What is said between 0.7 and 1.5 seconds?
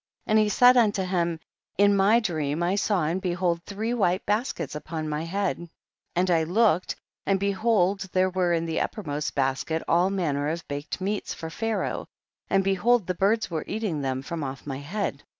unto him,